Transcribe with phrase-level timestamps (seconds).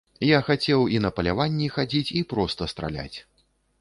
[0.27, 3.17] Я хацеў і на паляванні хадзіць, і проста страляць.